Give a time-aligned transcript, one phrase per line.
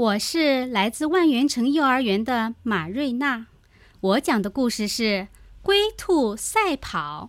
[0.00, 3.48] 我是来自万源城幼儿园的马瑞娜，
[4.00, 5.02] 我讲的故事是
[5.60, 7.28] 《龟兔赛跑》。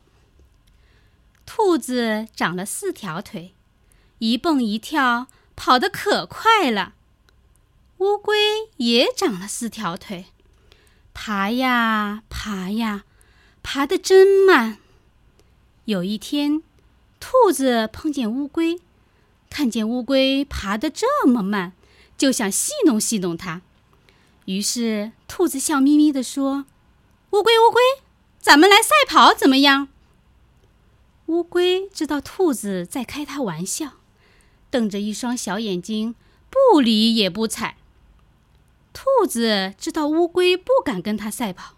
[1.45, 3.53] 兔子长了四条腿，
[4.19, 6.93] 一蹦一跳，跑得可快了。
[7.97, 8.37] 乌龟
[8.77, 10.27] 也长了四条腿，
[11.13, 13.03] 爬呀爬呀，
[13.61, 14.77] 爬得真慢。
[15.83, 16.63] 有一天，
[17.19, 18.79] 兔子碰见乌龟，
[19.49, 21.73] 看见乌龟爬得这么慢。
[22.21, 23.61] 就想戏弄戏弄它，
[24.45, 26.65] 于是兔子笑眯眯地说
[27.33, 27.81] ：“乌龟，乌龟，
[28.39, 29.87] 咱们来赛跑怎么样？”
[31.25, 33.93] 乌龟知道兔子在开它玩笑，
[34.69, 36.13] 瞪着一双小眼睛，
[36.51, 37.77] 不理也不睬。
[38.93, 41.73] 兔子知道乌龟不敢跟它赛跑，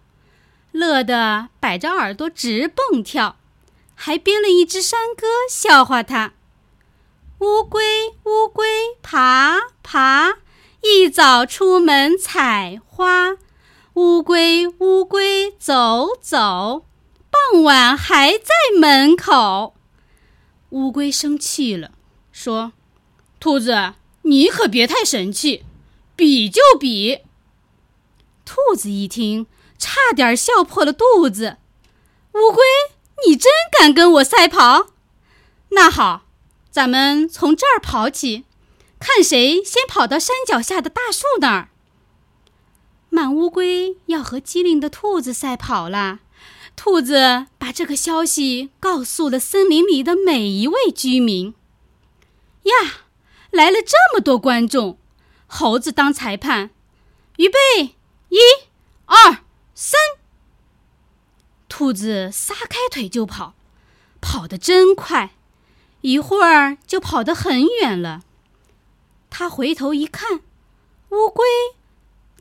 [0.74, 3.38] 乐得摆着耳朵直蹦跳，
[3.96, 6.34] 还编了一支山歌笑话它。
[7.44, 7.84] 乌龟，
[8.24, 8.66] 乌龟，
[9.02, 10.38] 爬爬，
[10.82, 13.36] 一早出门采花。
[13.96, 16.86] 乌龟，乌龟，走走，
[17.30, 19.74] 傍晚还在门口。
[20.70, 21.92] 乌龟生气了，
[22.32, 22.72] 说
[23.42, 25.66] ：“兔子，你可别太神气，
[26.16, 27.24] 比就比。”
[28.46, 31.58] 兔子一听，差点笑破了肚子。
[32.36, 32.64] 乌龟，
[33.28, 34.88] 你真敢跟我赛跑？
[35.72, 36.22] 那好。
[36.74, 38.46] 咱们从这儿跑起，
[39.00, 41.70] 看谁先跑到山脚下的大树那儿。
[43.10, 46.22] 满乌龟要和机灵的兔子赛跑了，
[46.76, 51.54] 兔子把这个消息告诉了森林里的每一位居民。
[52.64, 52.74] 呀，
[53.52, 54.98] 来了这么多观众，
[55.46, 56.72] 猴子当裁判，
[57.38, 57.96] 预备，
[58.30, 58.40] 一、
[59.06, 59.44] 二、
[59.76, 60.02] 三。
[61.70, 63.54] 兔子撒开腿就跑，
[64.20, 65.36] 跑得真快。
[66.04, 68.24] 一会儿就跑得很远了。
[69.30, 70.42] 他回头一看，
[71.10, 71.46] 乌龟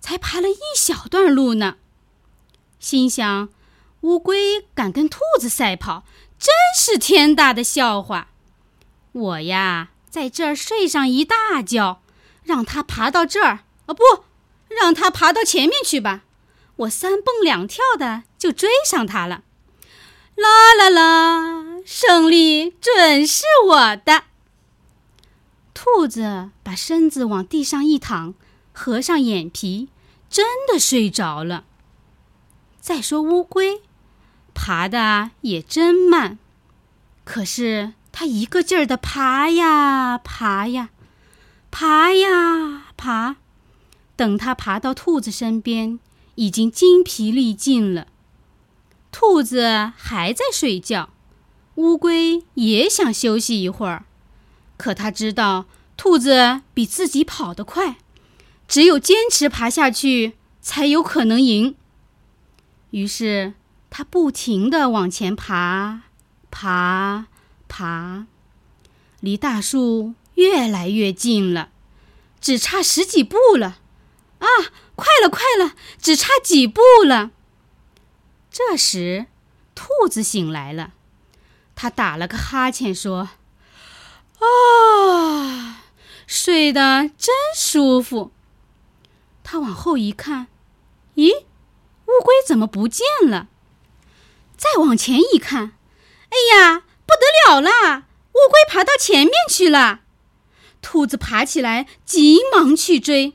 [0.01, 1.77] 才爬了一小段路呢。
[2.81, 3.49] 心想：
[4.01, 6.05] 乌龟敢跟兔子赛跑，
[6.39, 8.27] 真是天大的笑话！
[9.13, 12.03] 我呀，在这儿睡上一大觉，
[12.43, 14.03] 让它爬到这儿，哦不，
[14.69, 16.23] 让它爬到前面去吧。
[16.77, 19.45] 我三蹦两跳的就追上它了。
[20.35, 21.83] 啦啦啦！
[21.85, 24.25] 胜利准是我的。
[25.73, 28.35] 兔子把身子往地上一躺，
[28.73, 29.89] 合上眼皮，
[30.29, 31.65] 真的睡着了。
[32.79, 33.81] 再说乌龟，
[34.53, 36.39] 爬的也真慢，
[37.25, 40.91] 可是它一个劲儿的爬呀爬呀，
[41.71, 43.37] 爬呀爬，
[44.15, 45.99] 等它爬到兔子身边，
[46.35, 48.09] 已经精疲力尽了。
[49.11, 51.09] 兔子还在睡觉。
[51.77, 54.05] 乌龟也想休息一会儿，
[54.77, 55.67] 可它知道
[55.97, 57.97] 兔子比自己跑得快，
[58.69, 61.75] 只有坚持爬下去才有可能赢。
[62.91, 63.55] 于是
[63.89, 66.03] 他不停地往前爬，
[66.51, 67.27] 爬，
[67.69, 68.27] 爬，
[69.21, 71.71] 离大树越来越近了，
[72.41, 73.79] 只差十几步了。
[74.41, 74.47] 啊，
[74.95, 77.31] 快了，快了，只差几步了。
[78.51, 79.27] 这时，
[79.75, 80.93] 兔子醒来了。
[81.83, 83.31] 他打了个哈欠，说
[84.39, 85.83] ：“啊，
[86.29, 88.31] 睡得真舒服。”
[89.43, 90.47] 他往后一看，
[91.17, 93.49] 咦，乌龟怎么不见了？
[94.57, 95.73] 再往前一看，
[96.31, 98.05] 哎呀，不得了啦！
[98.31, 100.03] 乌龟爬到前面去了。
[100.81, 103.33] 兔子爬起来，急忙去追，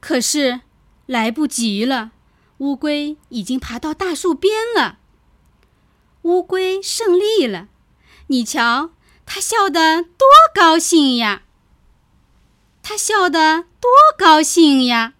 [0.00, 0.62] 可是
[1.06, 2.10] 来不及了，
[2.56, 4.97] 乌龟已经爬到大树边了。
[6.28, 7.68] 乌龟胜利了，
[8.26, 8.90] 你瞧，
[9.24, 11.44] 它笑得多高兴呀！
[12.82, 15.14] 它笑得多高兴呀！